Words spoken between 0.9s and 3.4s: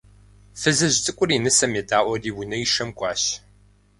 цӀыкӀур и нысэм едаӀуэри унэишэм кӀуащ.